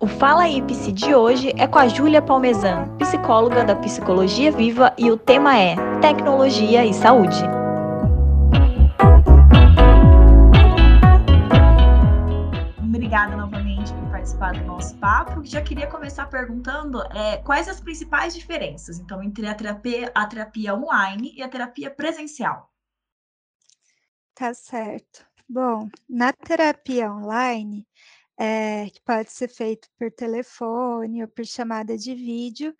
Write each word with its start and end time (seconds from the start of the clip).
O 0.00 0.06
Fala 0.06 0.48
Ipse 0.48 0.92
de 0.92 1.12
hoje 1.12 1.52
é 1.56 1.66
com 1.66 1.76
a 1.76 1.88
Júlia 1.88 2.22
Palmesan, 2.22 2.96
psicóloga 2.98 3.64
da 3.64 3.74
Psicologia 3.74 4.52
Viva, 4.52 4.94
e 4.96 5.10
o 5.10 5.18
tema 5.18 5.58
é 5.58 5.74
Tecnologia 6.00 6.86
e 6.86 6.94
Saúde. 6.94 7.42
Obrigada 12.80 13.36
novamente 13.36 13.92
por 13.92 14.08
participar 14.12 14.52
do 14.52 14.64
nosso 14.66 14.96
papo. 14.98 15.44
Já 15.44 15.60
queria 15.62 15.88
começar 15.88 16.26
perguntando 16.26 17.02
é, 17.12 17.38
quais 17.38 17.68
as 17.68 17.80
principais 17.80 18.32
diferenças, 18.32 19.00
então, 19.00 19.20
entre 19.20 19.48
a 19.48 19.54
terapia, 19.56 20.12
a 20.14 20.26
terapia 20.26 20.76
online 20.76 21.32
e 21.34 21.42
a 21.42 21.48
terapia 21.48 21.90
presencial. 21.90 22.70
Tá 24.32 24.54
certo. 24.54 25.26
Bom, 25.48 25.88
na 26.08 26.32
terapia 26.32 27.10
online, 27.10 27.84
é, 28.38 28.88
que 28.90 29.00
pode 29.04 29.32
ser 29.32 29.48
feito 29.48 29.88
por 29.98 30.10
telefone 30.12 31.22
ou 31.22 31.28
por 31.28 31.44
chamada 31.46 31.96
de 31.98 32.14
vídeo, 32.14 32.74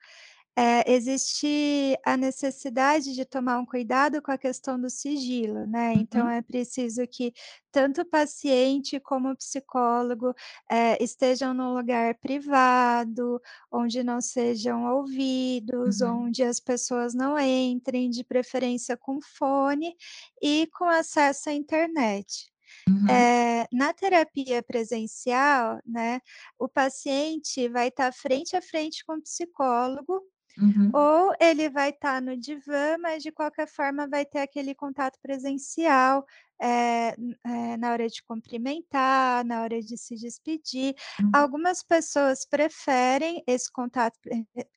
é, 0.57 0.91
existe 0.93 1.97
a 2.05 2.17
necessidade 2.17 3.15
de 3.15 3.25
tomar 3.25 3.59
um 3.61 3.65
cuidado 3.67 4.21
com 4.21 4.33
a 4.33 4.39
questão 4.39 4.81
do 4.81 4.91
sigilo, 4.91 5.67
né? 5.69 5.95
Então 5.95 6.27
Uhum. 6.27 6.29
é 6.29 6.43
preciso 6.43 7.07
que 7.07 7.33
tanto 7.71 8.01
o 8.03 8.05
paciente 8.05 8.99
como 8.99 9.31
o 9.31 9.37
psicólogo 9.37 10.35
é, 10.69 11.03
estejam 11.03 11.55
num 11.55 11.75
lugar 11.75 12.17
privado, 12.17 13.41
onde 13.71 14.03
não 14.03 14.21
sejam 14.21 14.85
ouvidos, 14.97 16.01
Uhum. 16.01 16.27
onde 16.27 16.43
as 16.43 16.59
pessoas 16.61 17.15
não 17.15 17.39
entrem, 17.39 18.11
de 18.11 18.25
preferência 18.25 18.97
com 18.97 19.21
fone 19.21 19.95
e 20.43 20.67
com 20.77 20.85
acesso 20.87 21.51
à 21.51 21.53
internet. 21.55 22.51
Uhum. 22.87 23.29
Eh, 23.33 23.67
na 23.73 23.93
terapia 23.95 24.63
presencial, 24.63 25.81
né, 25.87 26.21
o 26.59 26.69
paciente 26.69 27.69
vai 27.69 27.89
estar 27.89 28.13
frente 28.13 28.57
a 28.57 28.63
frente 28.63 29.05
com 29.05 29.15
o 29.17 29.23
psicólogo, 29.23 30.23
Uhum. 30.57 30.93
ou 30.93 31.33
ele 31.41 31.69
vai 31.71 31.91
estar 31.91 32.21
no 32.23 32.37
divã, 32.37 32.97
mas 32.99 33.23
de 33.23 33.31
qualquer 33.33 33.69
forma 33.69 34.09
vai 34.09 34.25
ter 34.27 34.41
aquele 34.41 34.75
contato 34.75 35.19
presencial, 35.23 36.25
n 36.61 37.37
eh, 37.47 37.77
na 37.79 37.93
hora 37.93 38.09
de 38.09 38.23
cumprimentar, 38.25 39.45
na 39.45 39.63
hora 39.63 39.81
de 39.83 39.97
se 39.99 40.15
despedir. 40.17 40.95
Uhum. 41.21 41.33
Algumas 41.33 41.83
pessoas 41.83 42.45
preferem 42.47 43.43
esse 43.47 43.71
contato 43.73 44.19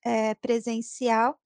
eh, 0.05 0.35
presencial, 0.35 1.39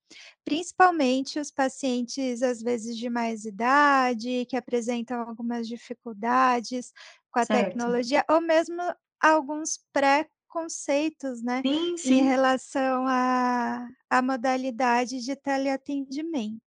principalmente 0.45 1.39
os 1.39 1.51
pacientes, 1.51 2.41
às 2.43 2.61
vezes, 2.61 2.97
de 2.97 3.09
mais 3.09 3.45
idade, 3.45 4.45
que 4.49 4.57
apresentam 4.57 5.21
algumas 5.21 5.67
dificuldades 5.67 6.91
com 7.31 7.39
a 7.39 7.45
Certo. 7.45 7.45
tecnologia, 7.47 8.25
ou 8.29 8.41
mesmo 8.41 8.81
alguns 9.21 9.79
preconceitos, 9.93 11.43
né, 11.43 11.63
Sim, 11.63 11.97
em 12.03 12.23
sim. 12.23 12.25
relação 12.25 13.05
à 13.07 13.87
à 14.09 14.21
modalidade 14.21 15.19
de 15.21 15.35
teleatendimento. 15.35 16.61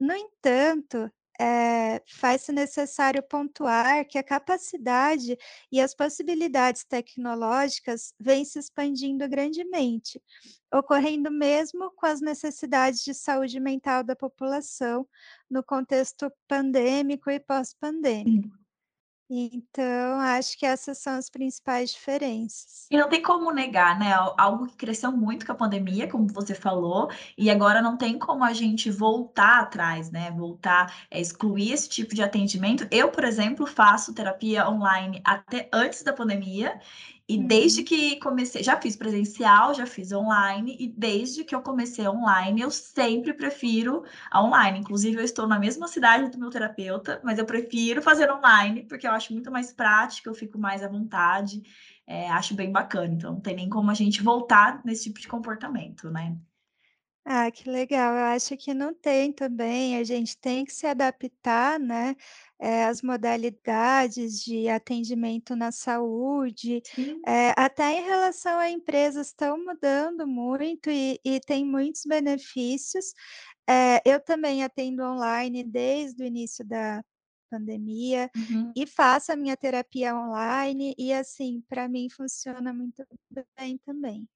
No 0.00 0.14
entanto, 0.14 1.10
eh, 1.40 2.02
faz-se 2.06 2.52
necessário 2.52 3.22
pontuar 3.22 4.04
que 4.04 4.18
a 4.18 4.22
capacidade 4.22 5.38
e 5.72 5.80
as 5.80 5.94
possibilidades 5.94 6.84
tecnológicas 6.84 8.12
vêm 8.20 8.44
se 8.44 8.58
expandindo 8.58 9.26
grandemente, 9.26 10.22
ocorrendo 10.70 11.30
mesmo 11.30 11.90
com 11.92 12.04
as 12.04 12.20
necessidades 12.20 13.02
de 13.02 13.14
saúde 13.14 13.58
mental 13.58 14.04
da 14.04 14.14
população, 14.14 15.08
no 15.48 15.64
contexto 15.64 16.30
pandêmico 16.46 17.30
e 17.30 17.40
pós-pandêmico. 17.40 18.54
Então, 19.32 20.18
acho 20.20 20.58
que 20.58 20.66
essas 20.66 20.98
são 20.98 21.14
as 21.14 21.30
principais 21.30 21.92
diferenças. 21.92 22.90
E 22.90 22.96
não 22.96 23.08
tem 23.08 23.22
como 23.22 23.52
negar, 23.52 23.96
né, 23.96 24.12
al 24.12 24.34
algo 24.36 24.66
que 24.66 24.76
cresceu 24.76 25.12
muito 25.12 25.46
com 25.46 25.52
a 25.52 25.54
pandemia, 25.54 26.08
como 26.08 26.26
você 26.26 26.52
falou, 26.56 27.08
e 27.38 27.48
agora 27.48 27.80
não 27.80 27.96
tem 27.96 28.18
como 28.18 28.42
a 28.42 28.52
gente 28.52 28.90
voltar 28.90 29.60
atrás, 29.60 30.10
né, 30.10 30.32
voltar, 30.32 30.92
eh, 31.08 31.20
excluir 31.20 31.72
esse 31.72 31.88
tipo 31.88 32.12
de 32.12 32.22
atendimento. 32.22 32.88
Eu, 32.90 33.10
por 33.12 33.22
exemplo, 33.22 33.64
faço 33.68 34.12
terapia 34.12 34.68
online 34.68 35.20
até 35.24 35.68
antes 35.72 36.02
da 36.02 36.12
pandemia, 36.12 36.80
e 37.34 37.38
desde 37.42 37.82
Uhum. 37.82 37.84
que 37.84 38.16
comecei 38.20 38.62
já 38.62 38.80
fiz 38.80 38.96
presencial, 38.96 39.74
já 39.74 39.86
fiz 39.86 40.12
online, 40.12 40.76
e 40.80 40.88
desde 40.88 41.44
que 41.44 41.54
eu 41.54 41.62
comecei 41.62 42.06
online, 42.08 42.60
eu 42.62 42.70
sempre 42.70 43.32
prefiro 43.34 44.02
a 44.30 44.42
online. 44.42 44.78
Inclusive, 44.80 45.18
eu 45.18 45.24
estou 45.24 45.46
na 45.46 45.58
mesma 45.58 45.86
cidade 45.88 46.30
do 46.30 46.38
meu 46.38 46.50
terapeuta, 46.50 47.20
mas 47.24 47.38
eu 47.38 47.46
prefiro 47.46 48.02
fazer 48.02 48.30
online, 48.30 48.84
porque 48.86 49.06
eu 49.06 49.12
acho 49.12 49.32
muito 49.32 49.50
mais 49.50 49.72
prático, 49.72 50.28
eu 50.28 50.34
fico 50.34 50.58
mais 50.58 50.82
à 50.82 50.88
vontade, 50.88 51.62
eh, 52.06 52.28
acho 52.30 52.54
bem 52.54 52.72
bacana. 52.72 53.14
Então, 53.14 53.32
não 53.34 53.40
tem 53.40 53.54
nem 53.56 53.68
como 53.68 53.90
a 53.90 53.94
gente 53.94 54.22
voltar 54.22 54.80
nesse 54.84 55.04
tipo 55.04 55.20
de 55.20 55.28
comportamento, 55.28 56.10
né. 56.10 56.36
Ah, 57.24 57.50
que 57.50 57.68
legal. 57.70 58.14
Eu 58.16 58.24
acho 58.24 58.56
que 58.56 58.72
não 58.74 58.94
tem 58.94 59.32
também, 59.32 59.96
a 59.96 60.04
gente 60.04 60.36
tem 60.38 60.64
que 60.64 60.72
se 60.72 60.86
adaptar, 60.86 61.78
né, 61.78 62.16
eh, 62.60 62.84
às 62.84 63.02
modalidades 63.02 64.40
de 64.44 64.68
atendimento 64.68 65.56
na 65.56 65.72
saúde, 65.72 66.82
eh, 67.26 67.52
até 67.56 67.92
em 68.00 68.04
relação 68.04 68.58
a 68.58 68.70
empresas 68.70 69.28
estão 69.28 69.58
mudando 69.64 70.26
muito 70.26 70.90
e 70.90 71.18
e 71.24 71.40
tem 71.40 71.64
muitos 71.64 72.02
benefícios. 72.06 73.12
Eh, 73.68 74.00
eu 74.06 74.20
também 74.22 74.62
atendo 74.64 75.02
online 75.04 75.64
desde 75.64 76.22
o 76.22 76.26
início 76.26 76.64
da 76.66 77.02
pandemia 77.50 78.30
Uhum. 78.36 78.74
e 78.76 78.86
faço 78.86 79.32
a 79.32 79.36
minha 79.36 79.56
terapia 79.56 80.14
online 80.16 80.94
e, 80.98 81.12
assim, 81.12 81.62
para 81.68 81.88
mim 81.88 82.08
funciona 82.10 82.72
muito 82.72 83.04
bem 83.58 83.78
também. 83.78 84.28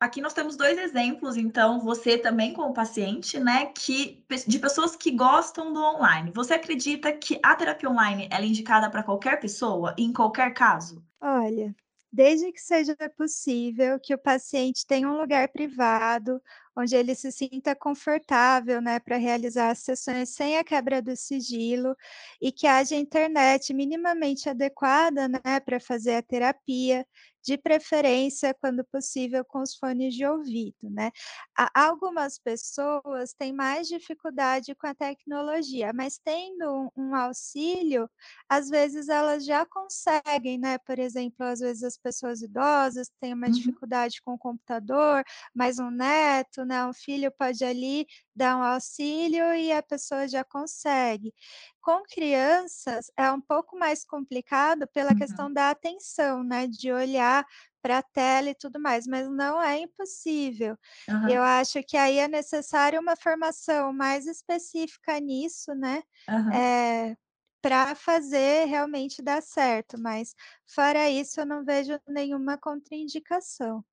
Aqui 0.00 0.22
nós 0.22 0.32
temos 0.32 0.56
2 0.56 0.78
exemplos, 0.78 1.36
então, 1.36 1.78
você 1.78 2.16
também 2.16 2.54
como 2.54 2.72
paciente, 2.72 3.38
né, 3.38 3.66
que 3.66 4.24
de 4.48 4.58
pessoas 4.58 4.96
que 4.96 5.10
gostam 5.10 5.72
do 5.74 5.78
online. 5.82 6.32
Você 6.34 6.54
acredita 6.54 7.12
que 7.12 7.38
a 7.44 7.54
terapia 7.54 7.90
online 7.90 8.26
é 8.32 8.42
indicada 8.42 8.88
para 8.90 9.02
qualquer 9.02 9.38
pessoa, 9.38 9.94
em 9.98 10.10
qualquer 10.10 10.54
caso? 10.54 11.04
Olha, 11.20 11.74
desde 12.12 12.50
que 12.52 12.60
seja 12.60 12.96
possível 13.16 13.98
que 14.00 14.14
o 14.14 14.18
paciente 14.18 14.86
tenha 14.86 15.08
um 15.08 15.18
lugar 15.20 15.48
privado, 15.48 16.40
onde 16.76 16.94
ele 16.96 17.14
se 17.14 17.32
sinta 17.32 17.74
confortável, 17.76 18.80
né, 18.80 18.98
para 19.00 19.16
realizar 19.16 19.70
as 19.70 19.80
sessões 19.80 20.30
sem 20.34 20.58
a 20.58 20.64
quebra 20.64 21.02
do 21.02 21.16
sigilo, 21.16 21.94
e 22.40 22.52
que 22.52 22.66
haja 22.66 22.96
internet 22.96 23.72
minimamente 23.74 24.48
adequada, 24.48 25.28
né, 25.28 25.60
para 25.64 25.80
fazer 25.80 26.14
a 26.16 26.22
terapia, 26.22 27.06
de 27.42 27.56
preferência, 27.56 28.54
quando 28.60 28.84
possível, 28.84 29.42
com 29.46 29.62
os 29.62 29.74
fones 29.74 30.14
de 30.14 30.26
ouvido, 30.26 30.90
né. 30.90 31.10
A 31.58 31.70
algumas 31.86 32.38
pessoas 32.38 33.32
têm 33.38 33.52
mais 33.52 33.88
dificuldade 33.88 34.74
com 34.74 34.86
a 34.86 34.94
tecnologia, 34.94 35.90
mas 35.94 36.18
tendo 36.18 36.90
um 36.96 37.10
um 37.10 37.14
auxílio, 37.14 38.08
às 38.48 38.68
vezes 38.68 39.08
elas 39.08 39.44
já 39.44 39.64
conseguem, 39.66 40.58
né, 40.58 40.78
por 40.78 40.98
exemplo, 40.98 41.44
às 41.46 41.60
vezes 41.60 41.82
as 41.82 41.96
pessoas 41.96 42.42
idosas 42.42 43.10
têm 43.20 43.32
uma 43.34 43.48
Uhum. 43.48 43.50
dificuldade 43.50 44.20
com 44.22 44.34
o 44.34 44.38
computador, 44.38 45.24
mas 45.54 45.78
um 45.78 45.90
neto, 45.90 46.59
né, 46.64 46.84
um 46.86 46.92
filho 46.92 47.30
pode 47.32 47.64
ali 47.64 48.06
dar 48.34 48.56
um 48.56 48.62
auxílio 48.62 49.54
e 49.54 49.72
a 49.72 49.82
pessoa 49.82 50.28
já 50.28 50.44
consegue. 50.44 51.32
Com 51.80 52.02
crianças 52.04 53.06
é 53.16 53.30
um 53.30 53.40
pouco 53.40 53.76
mais 53.78 54.04
complicado 54.04 54.86
pela 54.88 55.14
questão 55.14 55.50
Uhum. 55.50 55.52
da 55.52 55.70
atenção, 55.70 56.42
né, 56.44 56.66
de 56.66 56.92
olhar 56.92 57.44
para 57.82 57.98
a 57.98 58.02
tela 58.02 58.50
e 58.50 58.54
tudo 58.54 58.78
mais, 58.80 59.06
mas 59.06 59.28
não 59.30 59.60
é 59.62 59.78
impossível. 59.80 60.76
Eu 61.24 61.42
Aham. 61.42 61.42
acho 61.42 61.82
que 61.82 61.96
aí 61.96 62.18
é 62.18 62.28
necessário 62.28 63.00
uma 63.00 63.16
formação 63.16 63.92
mais 63.92 64.26
específica 64.26 65.18
nisso, 65.20 65.74
né, 65.74 66.02
Aham. 66.26 66.62
eh, 66.62 67.16
pra 67.62 67.94
fazer 67.94 68.66
realmente 68.66 69.22
dar 69.22 69.42
certo, 69.42 69.98
mas 70.00 70.34
fora 70.66 71.08
isso 71.10 71.40
eu 71.40 71.46
não 71.46 71.64
vejo 71.64 71.98
nenhuma 72.08 72.58
contraindicação. 72.58 73.84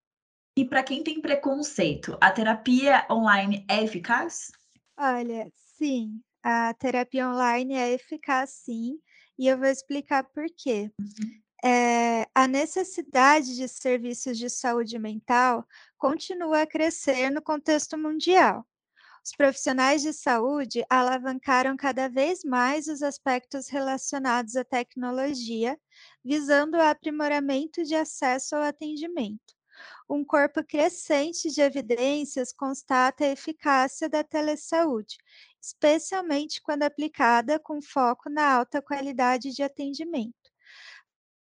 E 0.58 0.66
para 0.66 0.82
quem 0.82 1.04
tem 1.04 1.22
preconceito, 1.22 2.18
a 2.20 2.32
terapia 2.32 3.06
online 3.12 3.64
é 3.70 3.84
eficaz? 3.84 4.52
Olha, 4.98 5.52
sim, 5.54 6.20
a 6.42 6.74
terapia 6.74 7.30
online 7.30 7.76
é 7.76 7.94
eficaz 7.94 8.50
sim, 8.66 9.00
e 9.38 9.48
eu 9.48 9.56
vou 9.56 9.68
explicar 9.68 10.24
por 10.24 10.48
quê. 10.58 10.92
Uhum. 11.00 11.42
Eh, 11.64 12.26
a 12.34 12.48
necessidade 12.48 13.56
de 13.56 13.68
serviços 13.68 14.36
de 14.36 14.50
saúde 14.50 14.98
mental 14.98 15.64
continua 15.96 16.64
a 16.64 16.68
crescer 16.68 17.30
no 17.30 17.40
contexto 17.42 17.96
mundial. 17.96 18.66
Os 19.24 19.34
profissionais 19.34 20.02
de 20.02 20.12
saúde 20.12 20.84
alavancaram 20.90 21.78
cada 21.78 22.10
vez 22.10 22.44
mais 22.44 22.88
os 22.88 23.04
aspectos 23.04 23.70
relacionados 23.70 24.56
à 24.56 24.64
tecnologia, 24.64 25.80
visando 26.26 26.78
o 26.78 26.82
aprimoramento 26.82 27.84
de 27.84 27.94
acesso 27.94 28.56
ao 28.56 28.64
atendimento. 28.64 29.57
Um 30.10 30.24
corpo 30.24 30.64
crescente 30.64 31.50
de 31.50 31.62
evidências 31.62 32.54
constata 32.54 33.24
a 33.24 33.30
eficácia 33.30 34.10
da 34.10 34.24
telesaúde, 34.24 35.18
especialmente 35.62 36.62
quando 36.62 36.84
aplicada 36.84 37.60
com 37.60 37.82
foco 37.82 38.30
na 38.30 38.50
alta 38.54 38.82
qualidade 38.82 39.54
de 39.54 39.64
atendimento. 39.64 40.52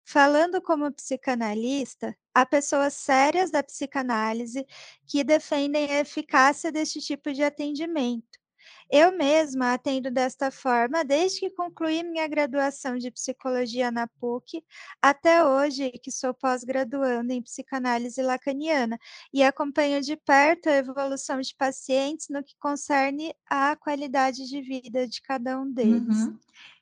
Falando 0.04 0.62
como 0.62 0.92
psicanalista, 0.92 2.16
há 2.34 2.46
pessoas 2.46 2.94
sérias 2.94 3.50
da 3.50 3.64
psicanálise 3.64 4.66
que 5.08 5.24
defendem 5.24 5.92
a 5.92 6.00
eficácia 6.02 6.72
deste 6.72 7.00
tipo 7.02 7.34
de 7.34 7.44
atendimento. 7.44 8.45
Eu 8.90 9.12
mesma 9.16 9.74
atendo 9.74 10.12
desta 10.12 10.52
forma 10.52 11.04
desde 11.04 11.40
que 11.40 11.50
concluí 11.50 12.04
minha 12.04 12.28
graduação 12.28 12.98
de 12.98 13.12
psicologia 13.12 13.92
na 13.92 14.08
PUC 14.08 14.64
até 15.02 15.44
hoje, 15.44 15.92
que 15.92 16.12
sou 16.12 16.34
pós-graduando 16.34 17.34
em 17.34 17.42
psicanálise 17.42 18.22
lacaniana 18.22 19.00
e 19.34 19.44
acompanho 19.44 20.02
de 20.02 20.16
perto 20.16 20.70
a 20.70 20.78
evolução 20.78 21.42
de 21.42 21.56
pacientes 21.56 22.28
no 22.30 22.44
que 22.44 22.56
concerne 22.60 23.34
à 23.50 23.76
qualidade 23.76 24.48
de 24.48 24.62
vida 24.62 25.08
de 25.08 25.22
cada 25.22 25.60
um 25.60 25.72
deles. 25.72 26.18
Uhum. 26.18 26.38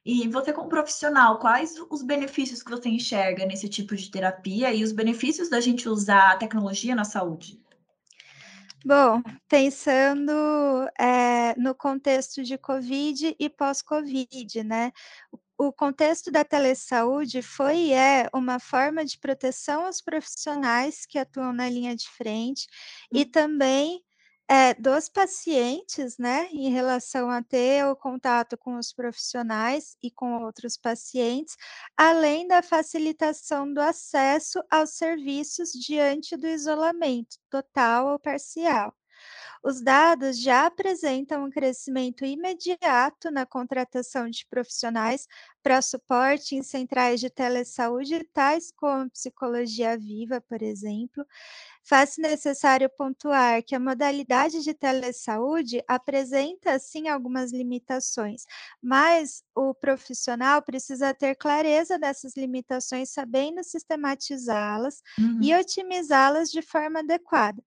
E 0.05 0.27
você, 0.27 0.51
como 0.51 0.67
profissional, 0.67 1.39
quais 1.39 1.75
os 1.89 2.03
benefícios 2.03 2.61
que 2.61 2.69
você 2.69 2.89
enxerga 2.89 3.45
nesse 3.45 3.69
tipo 3.69 3.95
de 3.95 4.11
terapia 4.11 4.73
e 4.73 4.83
os 4.83 4.91
benefícios 4.91 5.49
da 5.49 5.61
gente 5.61 5.87
usar 5.87 6.31
a 6.31 6.37
tecnologia 6.37 6.93
na 6.93 7.05
saúde? 7.05 7.62
Bom, 8.85 9.21
pensando, 9.47 10.31
eh, 10.99 11.55
no 11.57 11.73
contexto 11.73 12.43
de 12.43 12.57
Covid 12.57 13.33
e 13.39 13.49
pós-Covid, 13.49 14.61
né, 14.63 14.91
o 15.57 15.71
contexto 15.73 16.31
da 16.31 16.43
telesaúde 16.45 17.41
foi 17.41 17.77
e 17.89 17.93
é 17.93 18.29
uma 18.33 18.59
forma 18.59 19.05
de 19.05 19.19
proteção 19.19 19.85
aos 19.85 20.01
profissionais 20.01 21.05
que 21.07 21.17
atuam 21.19 21.53
na 21.53 21.69
linha 21.69 21.95
de 21.95 22.09
frente 22.09 22.67
e 23.13 23.21
Hum. 23.23 23.31
também, 23.31 24.01
eh, 24.53 24.75
dos 24.75 25.09
pacientes, 25.09 26.17
né, 26.19 26.47
em 26.51 26.69
relação 26.69 27.29
a 27.31 27.41
ter 27.41 27.85
o 27.87 27.95
contato 27.95 28.55
com 28.57 28.77
os 28.77 28.93
profissionais 28.93 29.97
e 30.03 30.11
com 30.11 30.43
outros 30.43 30.77
pacientes, 30.77 31.55
além 31.97 32.47
da 32.47 32.61
facilitação 32.61 33.73
do 33.73 33.79
acesso 33.81 34.61
aos 34.69 34.91
serviços 34.91 35.71
diante 35.71 36.37
do 36.37 36.47
isolamento 36.47 37.37
total 37.49 38.09
ou 38.13 38.19
parcial. 38.19 38.93
Os 39.63 39.81
dados 39.81 40.39
já 40.41 40.65
apresentam 40.67 41.45
um 41.45 41.49
crescimento 41.49 42.25
imediato 42.25 43.31
na 43.31 43.45
contratação 43.45 44.29
de 44.29 44.45
profissionais 44.49 45.27
para 45.63 45.81
suporte 45.81 46.55
em 46.55 46.63
centrais 46.63 47.19
de 47.19 47.29
telesaúde, 47.29 48.23
tais 48.33 48.71
como 48.75 49.09
Psicologia 49.11 49.97
Viva, 49.97 50.41
por 50.41 50.61
exemplo. 50.61 51.25
Faz-se 51.85 52.21
necessário 52.21 52.89
pontuar 52.89 53.61
que 53.63 53.75
a 53.75 53.79
modalidade 53.79 54.61
de 54.63 54.73
telesaúde 54.73 55.83
apresenta, 55.87 56.79
sim, 56.79 57.07
algumas 57.09 57.51
limitações, 57.51 58.43
mas 58.81 59.43
o 59.55 59.73
profissional 59.73 60.61
precisa 60.61 61.13
ter 61.13 61.35
clareza 61.35 61.99
dessas 61.99 62.35
limitações, 62.37 63.09
sabendo 63.11 63.63
sistematizá-las 63.63 65.01
e 65.39 65.53
Uhum. 65.53 65.55
otimizá-las 65.55 66.49
de 66.51 66.61
forma 66.61 66.99
adequada 66.99 67.61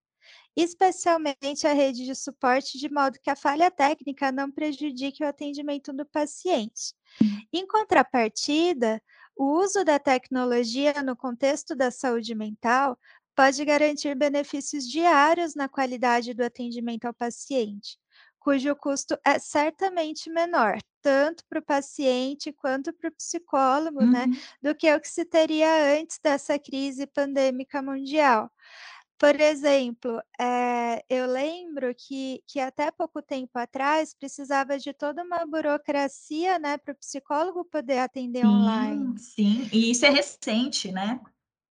especialmente 0.56 1.66
a 1.66 1.72
rede 1.72 2.04
de 2.04 2.14
suporte, 2.14 2.78
de 2.78 2.88
modo 2.90 3.18
que 3.20 3.30
a 3.30 3.36
falha 3.36 3.70
técnica 3.70 4.32
não 4.32 4.50
prejudique 4.50 5.22
o 5.22 5.28
atendimento 5.28 5.92
do 5.92 6.04
paciente. 6.06 6.94
Hum. 7.20 7.46
Em 7.52 7.66
contrapartida, 7.66 9.02
o 9.36 9.44
uso 9.60 9.84
da 9.84 9.98
tecnologia 9.98 11.02
no 11.02 11.16
contexto 11.16 11.76
da 11.76 11.90
saúde 11.90 12.34
mental 12.34 12.98
pode 13.36 13.64
garantir 13.64 14.14
benefícios 14.16 14.88
diários 14.88 15.54
na 15.54 15.68
qualidade 15.68 16.34
do 16.34 16.42
atendimento 16.44 17.04
ao 17.06 17.14
paciente, 17.14 17.98
cujo 18.40 18.74
custo 18.76 19.18
é 19.26 19.38
certamente 19.38 20.30
menor, 20.30 20.78
tanto 21.02 21.44
para 21.48 21.60
o 21.60 21.64
paciente 21.64 22.52
quanto 22.52 22.92
para 22.94 23.08
o 23.10 23.14
psicólogo, 23.14 24.04
né, 24.06 24.28
Uhum. 24.28 24.40
do 24.62 24.74
que 24.74 24.92
o 24.94 25.00
que 25.00 25.08
se 25.08 25.24
teria 25.24 25.98
antes 26.00 26.18
dessa 26.22 26.58
crise 26.58 27.06
pandêmica 27.06 27.82
mundial. 27.82 28.50
Por 29.18 29.40
exemplo, 29.40 30.20
eh, 30.40 31.04
eu 31.10 31.26
lembro 31.26 31.94
que 31.96 32.42
que 32.48 32.60
até 32.60 32.90
pouco 32.92 33.22
tempo 33.22 33.58
atrás 33.58 34.14
precisava 34.14 34.78
de 34.78 34.92
toda 34.94 35.22
uma 35.24 35.46
burocracia, 35.46 36.58
né, 36.58 36.78
para 36.78 36.92
o 36.94 36.96
psicólogo 36.98 37.64
poder 37.66 37.98
atender 38.00 38.44
Sim, 38.44 38.46
online. 38.46 39.18
sim. 39.18 39.68
E 39.72 39.90
isso 39.90 40.04
é 40.04 40.10
recente, 40.10 40.92
né? 40.92 41.20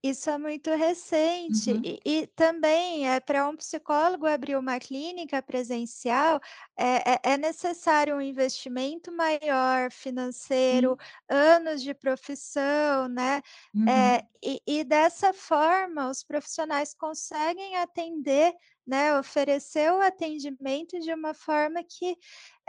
Isso 0.05 0.29
é 0.29 0.37
muito 0.37 0.69
recente 0.71 1.71
Uhum. 1.71 1.83
e 1.83 1.97
e 2.05 2.27
também, 2.27 3.07
é 3.09 3.21
para 3.21 3.47
um 3.47 3.55
psicólogo 3.55 4.25
abrir 4.27 4.57
uma 4.57 4.77
clínica 4.77 5.41
presencial, 5.41 6.41
é 6.77 7.13
é 7.13 7.19
é 7.33 7.37
necessário 7.37 8.13
um 8.17 8.21
investimento 8.21 9.13
maior 9.13 9.89
financeiro, 9.93 10.97
Sim. 10.97 10.99
anos 11.29 11.81
de 11.81 11.93
profissão, 11.93 13.07
né, 13.07 13.41
Uhum. 13.73 14.15
e 14.43 14.61
e 14.67 14.83
dessa 14.83 15.31
forma 15.33 16.09
os 16.09 16.21
profissionais 16.21 16.93
conseguem 16.93 17.77
atender, 17.77 18.53
né, 18.85 19.17
oferecer 19.17 19.89
o 19.93 20.01
atendimento 20.01 20.99
de 20.99 21.13
uma 21.13 21.33
forma 21.33 21.81
que, 21.81 22.17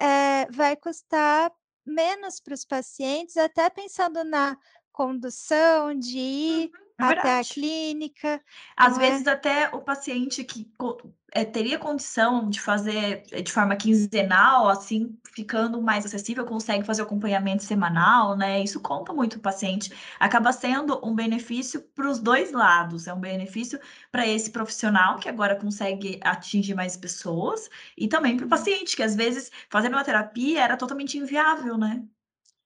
eh, 0.00 0.46
vai 0.52 0.76
custar 0.76 1.50
menos 1.84 2.40
para 2.40 2.54
os 2.54 2.64
pacientes, 2.64 3.36
até 3.36 3.68
pensando 3.70 4.22
na 4.24 4.56
condução 4.94 5.94
de 5.98 6.18
Uhum, 6.46 6.64
ir 6.64 6.72
é 6.98 7.04
até 7.04 7.40
a 7.40 7.44
verdade. 7.44 7.44
clínica, 7.44 8.42
Às 8.76 8.96
é? 8.98 8.98
vezes 8.98 9.26
até 9.28 9.68
o 9.74 9.80
paciente 9.82 10.42
que 10.44 10.68
eh, 11.32 11.44
teria 11.44 11.78
condição 11.78 12.48
de 12.50 12.60
fazer, 12.60 13.22
eh, 13.30 13.40
de 13.42 13.52
forma 13.52 13.76
quinzenal, 13.76 14.68
assim, 14.68 15.16
ficando 15.34 15.80
mais 15.80 16.04
acessível, 16.04 16.44
consegue 16.44 16.84
fazer 16.84 17.02
o 17.02 17.04
acompanhamento 17.04 17.62
semanal, 17.62 18.36
né, 18.36 18.62
isso 18.62 18.80
conta 18.80 19.12
muito 19.12 19.36
o 19.36 19.40
paciente. 19.40 19.92
Acaba 20.18 20.52
sendo 20.52 21.00
um 21.06 21.14
benefício 21.14 21.82
para 21.94 22.08
os 22.10 22.18
2 22.20 22.50
lados, 22.52 23.06
é 23.06 23.14
um 23.14 23.20
benefício 23.20 23.78
para 24.10 24.26
esse 24.26 24.50
profissional, 24.50 25.18
que 25.18 25.28
agora 25.28 25.54
consegue 25.56 26.18
atingir 26.22 26.74
mais 26.74 26.96
pessoas, 26.96 27.70
e 27.96 28.08
também 28.08 28.36
para 28.36 28.46
o 28.46 28.48
Uhum. 28.48 28.48
paciente, 28.48 28.96
que 28.96 29.02
às 29.04 29.14
vezes 29.14 29.50
fazendo 29.70 29.92
uma 29.94 30.04
terapia 30.04 30.62
era 30.62 30.76
totalmente 30.76 31.16
inviável, 31.18 31.78
né? 31.78 32.02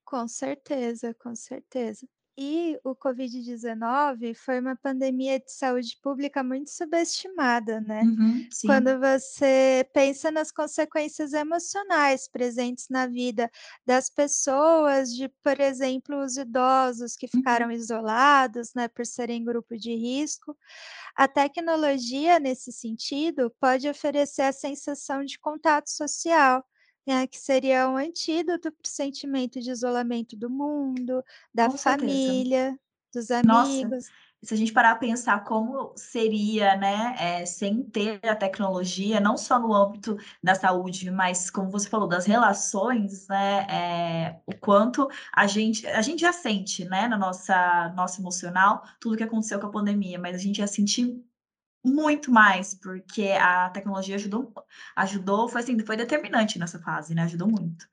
Com 0.05 0.27
certeza, 0.27 1.15
com 1.15 1.35
certeza. 1.37 2.09
E 2.41 2.79
o 2.85 2.95
Covid-19 2.95 4.33
foi 4.35 4.61
uma 4.61 4.77
pandemia 4.77 5.41
de 5.41 5.51
saúde 5.53 5.99
pública 6.01 6.43
muito 6.45 6.71
subestimada, 6.71 7.81
né. 7.81 8.03
Uhum. 8.05 8.49
Quando 8.65 8.99
você 9.01 9.89
pensa 9.93 10.31
nas 10.31 10.53
consequências 10.53 11.33
emocionais 11.33 12.29
presentes 12.29 12.89
na 12.91 13.07
vida 13.09 13.51
das 13.85 14.09
pessoas, 14.09 15.15
de, 15.15 15.29
por 15.43 15.59
exemplo, 15.61 16.23
os 16.23 16.37
idosos 16.37 17.17
que 17.17 17.29
Uhum. 17.35 17.41
ficaram 17.41 17.71
isolados, 17.73 18.73
né, 18.75 18.87
por 18.89 19.05
serem 19.07 19.45
grupo 19.45 19.77
de 19.77 19.95
risco, 19.97 20.57
a 21.17 21.29
tecnologia, 21.29 22.39
nesse 22.39 22.73
sentido, 22.73 23.51
pode 23.61 23.89
oferecer 23.89 24.43
a 24.43 24.53
sensação 24.53 25.25
de 25.25 25.39
contato 25.39 25.89
social, 25.91 26.65
né, 27.09 27.27
que 27.29 27.39
seria 27.39 27.89
um 27.91 27.97
antídoto 27.99 28.73
para 28.73 28.87
o 28.87 28.89
sentimento 28.89 29.61
de 29.61 29.71
isolamento 29.73 30.37
do 30.37 30.51
mundo, 30.51 31.25
da 31.55 31.69
Com 31.69 31.77
certeza. 31.77 32.37
família, 32.37 32.79
dos 33.15 33.31
Nossa, 33.43 33.89
amigos. 33.89 34.13
se 34.43 34.55
a 34.55 34.57
gente 34.57 34.73
parar 34.73 34.91
pra 34.97 35.01
pensar 35.09 35.45
como 35.45 35.93
seria, 35.97 36.77
né, 36.77 37.15
eh, 37.43 37.47
sem 37.47 37.83
ter 37.85 38.21
a 38.27 38.35
tecnologia, 38.37 39.21
não 39.21 39.37
só 39.37 39.59
no 39.59 39.73
âmbito 39.75 40.17
da 40.43 40.55
saúde, 40.55 41.11
mas 41.11 41.51
como 41.51 41.71
você 41.71 41.89
falou, 41.89 42.09
das 42.09 42.27
relações, 42.27 43.29
né, 43.29 43.67
eh, 43.71 44.41
o 44.47 44.55
quanto 44.57 45.09
a 45.35 45.47
gente 45.47 45.87
a 45.87 46.03
gente 46.03 46.21
já 46.21 46.33
sente, 46.33 46.85
né, 46.85 47.09
na 47.09 47.17
nossa 47.19 47.91
nosso 47.97 48.21
emocional, 48.21 48.83
tudo 49.01 49.17
que 49.17 49.23
aconteceu 49.25 49.61
com 49.61 49.67
a 49.67 49.71
pandemia, 49.71 50.19
mas 50.19 50.37
a 50.37 50.39
gente 50.39 50.59
ia 50.59 50.67
sentir 50.67 51.23
muito 51.89 52.31
mais, 52.31 52.75
porque 52.75 53.31
a 53.41 53.71
tecnologia 53.71 54.17
ajudou 54.17 54.53
ajudou, 54.97 55.49
foi 55.49 55.61
assim, 55.63 55.79
foi 55.81 55.97
determinante 55.97 56.59
nessa 56.59 56.79
fase, 56.81 57.15
né, 57.15 57.23
ajudou 57.23 57.49
muito. 57.49 57.89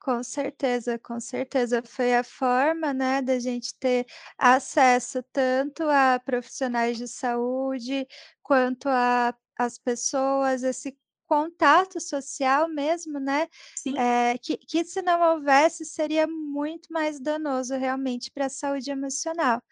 Com 0.00 0.22
certeza, 0.22 0.98
com 0.98 1.20
certeza. 1.20 1.82
Foi 1.84 2.14
a 2.14 2.24
forma, 2.24 2.94
né, 2.94 3.20
da 3.20 3.38
gente 3.38 3.74
ter 3.78 4.06
acesso 4.38 5.22
tanto 5.32 5.82
a 5.84 6.18
profissionais 6.24 6.96
de 6.96 7.06
saúde, 7.08 8.06
quanto 8.42 8.88
a 8.88 9.34
as 9.60 9.76
pessoas, 9.76 10.62
esse 10.62 10.96
contato 11.28 12.00
social 12.00 12.68
mesmo, 12.70 13.20
né, 13.20 13.48
eh, 13.96 14.38
que 14.42 14.56
que 14.58 14.84
se 14.84 15.02
não 15.02 15.20
houvesse 15.22 15.84
seria 15.84 16.26
muito 16.28 16.92
mais 16.92 17.20
danoso 17.20 17.76
realmente 17.76 18.30
para 18.32 18.46
a 18.46 18.50
saúde 18.50 18.90
emocional. 18.90 19.62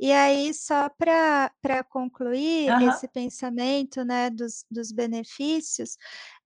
E 0.00 0.12
aí 0.12 0.54
só 0.54 0.88
pra 0.90 1.50
concluir 1.90 2.74
Aham. 2.74 2.78
esse 2.80 3.08
pensamento, 3.08 4.04
né, 4.04 4.30
dos 4.30 4.64
dos 4.70 4.92
benefícios, 4.92 5.96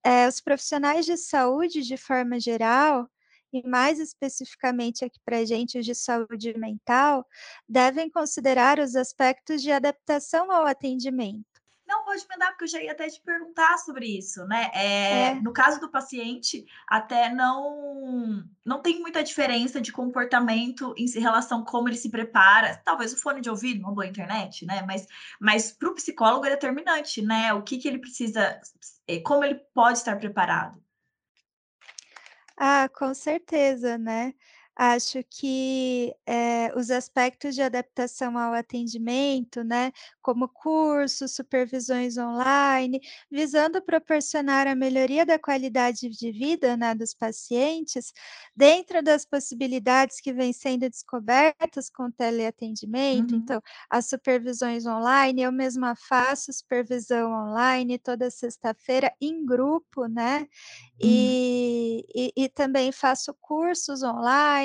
eh, 0.04 0.28
os 0.28 0.40
profissionais 0.42 1.06
de 1.06 1.16
saúde 1.18 1.82
de 1.82 1.96
forma 1.98 2.40
geral, 2.40 3.08
e 3.52 3.66
mais 3.68 3.98
especificamente 4.00 5.04
aqui 5.04 5.20
pra 5.24 5.44
gente 5.46 5.78
os 5.80 5.86
de 5.86 5.94
saúde 5.94 6.54
mental, 6.58 7.26
devem 7.68 8.10
considerar 8.10 8.78
os 8.80 8.96
aspectos 8.96 9.62
de 9.62 9.72
adaptação 9.72 10.50
ao 10.52 10.66
atendimento. 10.66 11.51
Não, 11.92 12.04
pode 12.04 12.24
emendar, 12.24 12.48
porque 12.52 12.64
eu 12.64 12.68
já 12.68 12.82
ia 12.82 12.92
até 12.92 13.06
te 13.06 13.20
perguntar 13.20 13.76
sobre 13.76 14.06
isso, 14.06 14.46
né? 14.46 14.70
Eh, 14.74 15.32
É. 15.32 15.34
no 15.34 15.52
caso 15.52 15.78
do 15.78 15.90
paciente, 15.90 16.64
até 16.88 17.28
não 17.28 18.42
não 18.64 18.80
tem 18.80 18.98
muita 19.00 19.22
diferença 19.22 19.78
de 19.78 19.92
comportamento 19.92 20.94
em 20.96 21.06
relação 21.20 21.62
como 21.62 21.88
ele 21.88 21.96
se 21.96 22.10
prepara, 22.10 22.80
talvez 22.82 23.12
o 23.12 23.20
fone 23.20 23.42
de 23.42 23.50
ouvido, 23.50 23.80
uma 23.80 23.92
boa 23.92 24.06
internet, 24.06 24.64
né, 24.64 24.82
mas 24.86 25.06
mas 25.38 25.70
para 25.72 25.90
o 25.90 25.94
psicólogo 25.94 26.46
é 26.46 26.50
determinante, 26.50 27.20
né, 27.20 27.52
o 27.52 27.62
que 27.62 27.76
que 27.76 27.88
ele 27.88 27.98
precisa 27.98 28.58
eh, 29.06 29.20
como 29.20 29.44
ele 29.44 29.56
pode 29.74 29.98
estar 29.98 30.16
preparado. 30.18 30.82
Ah, 32.56 32.88
com 32.88 33.12
certeza, 33.14 33.98
né. 33.98 34.34
Acho 34.76 35.22
que, 35.28 36.14
eh, 36.26 36.72
os 36.74 36.90
aspectos 36.90 37.54
de 37.54 37.60
adaptação 37.60 38.38
ao 38.38 38.54
atendimento, 38.54 39.62
né, 39.62 39.92
como 40.22 40.48
cursos, 40.48 41.34
supervisões 41.34 42.16
online, 42.16 42.98
visando 43.30 43.82
proporcionar 43.82 44.66
a 44.66 44.74
melhoria 44.74 45.26
da 45.26 45.38
qualidade 45.38 46.08
de 46.08 46.32
vida, 46.32 46.74
né, 46.74 46.94
dos 46.94 47.12
pacientes, 47.12 48.12
dentro 48.56 49.02
das 49.02 49.26
possibilidades 49.26 50.20
que 50.22 50.32
vêm 50.32 50.54
sendo 50.54 50.88
descobertas 50.88 51.90
com 51.90 52.04
o 52.04 52.12
teleatendimento, 52.12 53.34
Uhum. 53.34 53.36
então, 53.36 53.60
as 53.90 54.06
supervisões 54.08 54.86
online, 54.86 55.42
eu 55.42 55.52
mesma 55.52 55.94
faço 55.94 56.50
supervisão 56.50 57.30
online 57.30 57.98
toda 57.98 58.30
sexta-feira 58.30 59.12
em 59.20 59.44
grupo, 59.44 60.06
né, 60.06 60.46
Uhum. 61.02 61.36
e 61.84 62.04
e 62.14 62.32
e 62.44 62.48
também 62.48 62.92
faço 62.92 63.34
cursos 63.40 64.02
online 64.02 64.61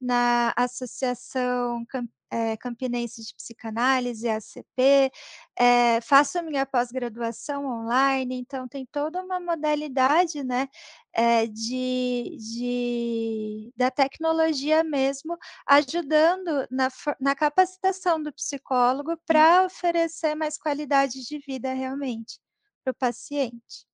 na 0.00 0.52
Associação 0.56 1.84
Cam 1.88 2.06
eh, 2.34 2.56
Campinense 2.56 3.22
de 3.22 3.34
Psicanálise, 3.34 4.26
ACP, 4.28 5.10
eh, 5.58 6.00
faço 6.02 6.38
a 6.38 6.42
minha 6.42 6.64
pós-graduação 6.66 7.66
online, 7.66 8.36
então 8.36 8.66
tem 8.66 8.86
toda 8.90 9.22
uma 9.22 9.38
modalidade, 9.38 10.42
né, 10.42 10.66
eh, 11.14 11.46
de 11.46 12.36
de 12.38 13.72
da 13.76 13.90
tecnologia 13.90 14.82
mesmo, 14.84 15.36
ajudando 15.66 16.66
na 16.70 16.88
na 17.20 17.34
capacitação 17.34 18.22
do 18.22 18.32
psicólogo 18.32 19.12
Sim. 19.26 19.26
pra 19.26 19.64
oferecer 19.66 20.34
mais 20.34 20.56
qualidade 20.58 21.22
de 21.26 21.38
vida 21.46 21.72
realmente, 21.74 22.38
para 22.84 22.92
o 22.92 22.94
paciente. 22.94 23.84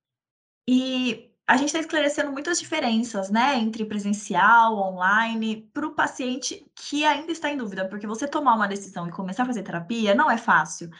E 0.66 1.32
a 1.48 1.56
gente 1.56 1.68
está 1.68 1.80
esclarecendo 1.80 2.32
muitas 2.32 2.60
diferenças, 2.60 3.30
né, 3.30 3.56
entre 3.58 3.84
presencial, 3.86 4.76
online, 4.78 5.62
para 5.74 5.86
o 5.86 5.94
paciente 5.94 6.70
que 6.76 7.04
ainda 7.06 7.32
está 7.32 7.50
em 7.50 7.56
dúvida, 7.56 7.88
porque 7.88 8.06
você 8.06 8.28
tomar 8.28 8.54
uma 8.56 8.68
decisão 8.68 9.08
e 9.08 9.12
começar 9.12 9.44
a 9.44 9.46
fazer 9.46 9.62
terapia 9.64 10.14
não 10.14 10.30
é 10.30 10.38
fácil. 10.38 10.90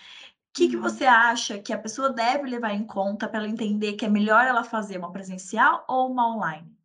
Que 0.54 0.68
que 0.70 0.76
Uhum. 0.76 0.82
você 0.82 1.06
acha 1.06 1.60
que 1.60 1.72
a 1.74 1.78
pessoa 1.78 2.12
deve 2.12 2.48
levar 2.50 2.74
em 2.74 2.86
conta 2.86 3.28
pra 3.28 3.40
ela 3.40 3.48
entender 3.48 3.94
que 3.94 4.06
é 4.06 4.10
melhor 4.10 4.46
ela 4.46 4.64
fazer 4.64 4.98
uma 4.98 5.12
presencial 5.12 5.84
ou 5.88 6.10
uma 6.12 6.28
online? 6.36 6.77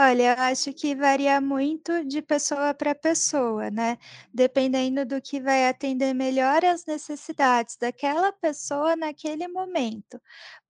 Olha, 0.00 0.34
eu 0.36 0.42
acho 0.44 0.72
que 0.72 0.94
varia 0.94 1.40
muito 1.40 2.04
de 2.04 2.22
pessoa 2.22 2.72
para 2.72 2.94
pessoa, 2.94 3.68
né, 3.68 3.98
dependendo 4.32 5.04
do 5.04 5.20
que 5.20 5.40
vai 5.40 5.66
atender 5.68 6.14
melhor 6.14 6.64
as 6.64 6.86
necessidades 6.86 7.76
daquela 7.76 8.32
pessoa 8.32 8.94
naquele 8.94 9.48
momento. 9.48 10.20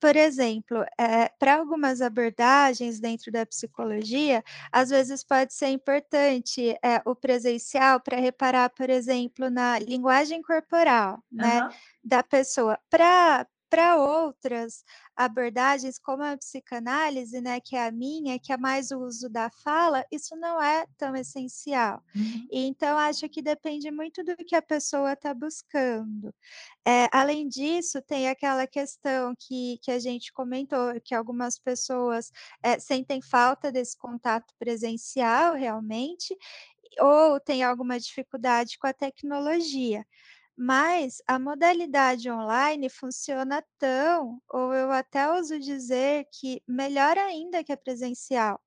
Por 0.00 0.16
exemplo, 0.16 0.82
eh, 0.99 1.28
pra 1.38 1.56
algumas 1.56 2.00
abordagens 2.00 3.00
dentro 3.00 3.30
da 3.30 3.44
psicologia, 3.44 4.42
às 4.73 4.88
vezes 4.88 5.23
pode 5.23 5.52
ser 5.52 5.68
importante, 5.68 6.70
eh, 6.82 7.02
o 7.04 7.14
presencial 7.14 8.00
pra 8.00 8.16
reparar, 8.18 8.70
por 8.70 8.88
exemplo, 8.88 9.50
na 9.50 9.78
linguagem 9.78 10.40
corporal, 10.40 11.23
né, 11.30 11.62
da 12.02 12.23
pessoa. 12.23 12.78
Pra 13.70 13.96
outras 13.98 14.84
abordagens, 15.16 15.98
como 15.98 16.22
a 16.22 16.37
psicanálise, 16.37 17.40
né, 17.40 17.60
que 17.60 17.76
é 17.76 17.87
a 17.87 17.92
minha, 17.92 18.38
que 18.38 18.52
é 18.52 18.56
mais 18.56 18.90
o 18.92 19.00
uso 19.00 19.28
da 19.28 19.50
fala, 19.50 20.04
isso 20.12 20.37
não 20.37 20.62
é 20.62 20.87
tão 20.96 21.14
essencial. 21.16 22.02
Uhum. 22.14 22.48
Então 22.50 22.96
acho 22.98 23.28
que 23.28 23.42
depende 23.42 23.90
muito 23.90 24.25
do 24.25 24.37
que 24.37 24.54
a 24.56 24.62
pessoa 24.62 25.16
tá 25.16 25.34
buscando. 25.34 26.34
Eh, 26.87 27.08
além 27.12 27.48
disso, 27.48 28.02
tem 28.02 28.28
aquela 28.28 28.66
questão 28.66 29.34
que 29.38 29.78
que 29.82 29.90
a 29.92 29.98
gente 30.00 30.32
comentou, 30.32 31.00
que 31.04 31.14
algumas 31.14 31.58
pessoas, 31.58 32.30
eh, 32.62 32.78
sentem 32.80 33.22
falta 33.22 33.72
desse 33.72 33.96
contato 33.98 34.54
presencial 34.58 35.54
realmente, 35.54 36.37
ou 37.00 37.40
tem 37.40 37.62
alguma 37.64 37.98
dificuldade 38.00 38.78
com 38.78 38.87
a 38.88 38.92
tecnologia. 38.94 40.06
Mas 40.60 41.22
a 41.28 41.38
modalidade 41.38 42.28
online 42.30 42.90
funciona 42.90 43.62
tão, 43.78 44.42
ou 44.50 44.74
eu 44.74 44.90
até 44.90 45.30
ouso 45.30 45.58
dizer 45.60 46.26
que 46.32 46.62
melhor 46.66 47.16
ainda 47.16 47.62
que 47.62 47.72
a 47.72 47.76
presencial. 47.76 48.60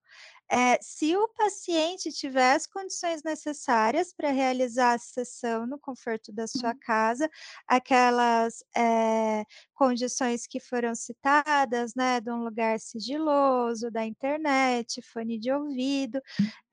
Eh, 0.52 0.78
se 0.82 1.16
o 1.18 1.28
paciente 1.30 2.12
tiver 2.12 2.54
as 2.56 2.68
condições 2.68 3.24
necessárias 3.24 4.14
pra 4.14 4.32
realizar 4.32 4.94
a 4.96 5.00
sessão 5.00 5.66
no 5.68 5.80
conforto 5.80 6.32
da 6.34 6.48
sua 6.48 6.74
Uhum. 6.74 6.82
casa, 6.82 7.30
aquelas, 7.68 8.64
eh, 8.78 9.46
condições 9.74 10.46
que 10.48 10.60
foram 10.60 10.94
citadas, 10.96 11.94
né, 11.96 12.22
de 12.22 12.32
um 12.32 12.44
lugar 12.44 12.80
sigiloso, 12.80 13.90
da 13.92 14.06
internet, 14.06 15.02
fone 15.02 15.40
de 15.40 15.52
ouvido, 15.54 16.22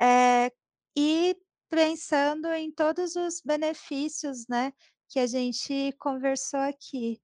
eh, 0.01 0.51
e 0.97 1.37
pensando 1.71 2.49
em 2.53 2.73
todos 2.73 3.15
os 3.17 3.41
benefícios, 3.45 4.47
né, 4.49 4.73
que 5.09 5.19
a 5.19 5.27
gente 5.27 5.93
conversou 5.99 6.61
aqui. 6.61 7.21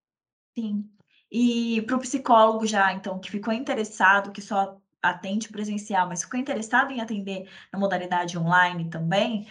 Sim. 0.57 0.91
E 1.31 1.83
para 1.83 1.97
o 1.97 2.01
psicólogo 2.01 2.67
já 2.67 2.93
então 2.93 3.19
que 3.19 3.31
ficou 3.31 3.53
interessado, 3.53 4.33
que 4.33 4.41
só 4.41 4.81
atende 5.03 5.49
presencial, 5.49 6.09
mas 6.09 6.23
ficou 6.23 6.41
interessado 6.41 6.93
em 6.93 7.01
atender 7.01 7.51
na 7.73 7.79
modalidade 7.79 8.39
online 8.39 8.89
também, 8.89 9.47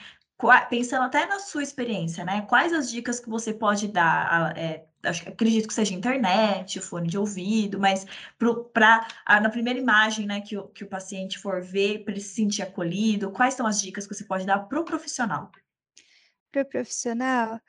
pensando 0.69 1.03
até 1.03 1.25
na 1.25 1.39
sua 1.39 1.61
experiência, 1.61 2.25
né, 2.25 2.41
quais 2.41 2.73
as 2.73 2.89
dicas 2.89 3.19
que 3.19 3.29
você 3.29 3.53
pode 3.53 3.87
dar? 3.87 4.53
Acho 5.03 5.29
acredito 5.29 5.67
que 5.67 5.73
seja 5.73 5.93
internet, 5.93 6.79
fone 6.79 7.07
de 7.07 7.17
ouvido, 7.17 7.79
mas 7.79 8.05
para 8.73 9.05
na 9.41 9.49
primeira 9.49 9.77
imagem, 9.77 10.25
né, 10.25 10.41
que 10.41 10.57
o 10.57 10.67
que 10.69 10.83
o 10.83 10.87
paciente 10.87 11.37
for 11.37 11.61
ver, 11.61 12.03
pra 12.03 12.13
ele 12.13 12.21
se 12.21 12.33
sentir 12.33 12.61
acolhido, 12.61 13.31
quais 13.31 13.53
são 13.53 13.67
as 13.67 13.79
dicas 13.81 14.07
que 14.07 14.15
você 14.15 14.23
pode 14.23 14.45
dar 14.45 14.59
para 14.59 14.79
o 14.79 14.85
profissional? 14.85 15.51
Para 16.51 16.61
o 16.61 16.65
profissional? 16.65 17.59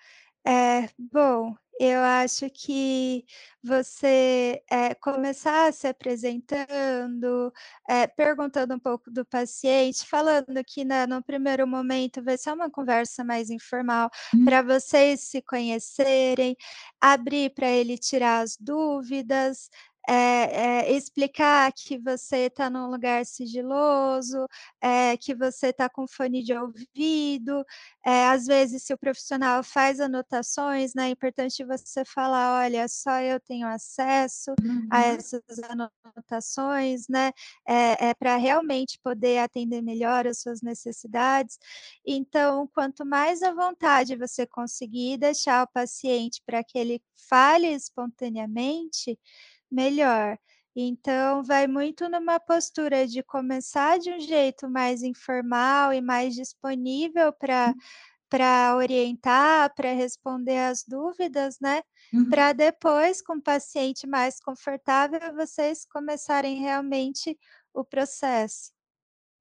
Eh, 0.46 0.90
bom, 0.98 1.54
eu 1.80 2.00
acho 2.02 2.50
que 2.50 3.24
você, 3.62 4.62
eh, 4.70 4.94
começar 4.96 5.72
se 5.72 5.86
apresentando, 5.88 7.50
eh, 7.88 8.06
perguntando 8.08 8.74
um 8.74 8.78
pouco 8.78 9.10
do 9.10 9.24
paciente, 9.24 10.06
falando 10.06 10.62
que, 10.66 10.84
né, 10.84 11.06
no 11.06 11.22
primeiro 11.22 11.66
momento 11.66 12.22
vai 12.22 12.36
ser 12.36 12.52
uma 12.52 12.70
conversa 12.70 13.24
mais 13.24 13.48
informal, 13.48 14.10
Hum. 14.34 14.44
pra 14.44 14.60
vocês 14.60 15.22
se 15.30 15.40
conhecerem, 15.40 16.54
abrir 17.00 17.50
pra 17.54 17.68
ele 17.70 17.96
tirar 17.96 18.40
as 18.42 18.54
dúvidas, 18.60 19.70
eh 20.08 20.86
eh, 20.90 20.92
explicar 20.96 21.72
que 21.72 21.98
você 21.98 22.50
tá 22.50 22.68
num 22.70 22.88
lugar 22.90 23.24
sigiloso, 23.26 24.46
eh, 24.82 25.16
que 25.18 25.34
você 25.34 25.72
tá 25.72 25.88
com 25.88 26.06
fone 26.08 26.42
de 26.42 26.52
ouvido, 26.54 27.64
eh, 28.06 28.26
às 28.28 28.46
vezes 28.46 28.82
se 28.84 28.92
o 28.94 28.98
profissional 28.98 29.62
faz 29.64 30.00
anotações, 30.00 30.92
né, 30.94 31.06
é 31.08 31.10
importante 31.10 31.64
você 31.64 32.04
falar: 32.04 32.64
"Olha, 32.64 32.86
só 32.88 33.20
eu 33.20 33.40
tenho 33.40 33.66
acesso 33.68 34.56
a 34.90 35.02
Uhum. 35.02 35.04
essas 35.04 35.42
anotações", 35.70 37.06
né, 37.08 37.32
eh 37.66 37.96
eh, 38.10 38.14
pra 38.14 38.36
realmente 38.36 38.98
poder 39.02 39.38
atender 39.38 39.82
melhor 39.82 40.26
as 40.26 40.40
suas 40.40 40.60
necessidades. 40.62 41.58
Então, 42.06 42.68
quanto 42.74 43.04
mais 43.06 43.42
à 43.42 43.52
vontade 43.54 44.16
você 44.16 44.46
conseguir 44.46 45.18
deixar 45.18 45.64
o 45.64 45.68
paciente 45.72 46.42
pra 46.46 46.62
que 46.64 46.78
ele 46.78 47.02
fale 47.28 47.68
espontaneamente, 47.68 49.18
melhor. 49.74 50.38
Então 50.76 51.42
vai 51.44 51.66
muito 51.66 52.08
numa 52.08 52.40
postura 52.40 53.06
de 53.06 53.22
começar 53.22 53.98
de 53.98 54.10
um 54.12 54.20
jeito 54.20 54.68
mais 54.70 55.02
informal 55.02 55.92
e 55.92 56.00
mais 56.00 56.34
disponível 56.34 57.32
pra 57.32 57.70
Hum. 57.70 57.80
pra 58.30 58.74
orientar, 58.76 59.72
pra 59.76 59.92
responder 59.92 60.58
as 60.58 60.82
dúvidas, 60.88 61.58
né, 61.60 61.82
Uhum. 62.12 62.28
pra 62.30 62.52
depois, 62.52 63.22
com 63.22 63.34
o 63.34 63.42
paciente 63.42 64.06
mais 64.08 64.40
confortável, 64.40 65.20
vocês 65.36 65.84
começarem 65.86 66.58
realmente 66.58 67.38
o 67.72 67.84
processo. 67.84 68.72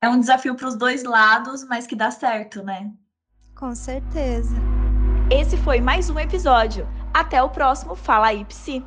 É 0.04 0.10
um 0.10 0.20
desafio 0.20 0.56
para 0.56 0.68
os 0.68 0.76
2 0.78 1.04
lados, 1.04 1.64
mas 1.64 1.88
que 1.88 1.96
dá 1.96 2.12
certo, 2.12 2.62
né? 2.62 2.94
Com 3.56 3.74
certeza. 3.74 4.54
Esse 5.32 5.58
foi 5.58 5.80
mais 5.82 6.10
um 6.10 6.20
episódio. 6.20 6.86
Até 7.14 7.42
o 7.42 7.50
próximo 7.50 7.96
Fala 7.96 8.28
aí 8.28 8.46
Psi. 8.46 8.84